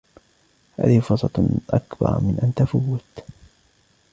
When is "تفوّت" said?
2.55-3.25